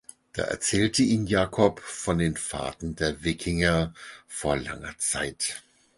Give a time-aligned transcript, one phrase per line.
[0.33, 3.93] Da erzählte ihm Jakob von den Fahrten der Wikinger
[4.25, 5.61] vor langer Zeit.